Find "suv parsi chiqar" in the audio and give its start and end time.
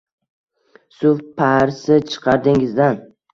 0.97-2.37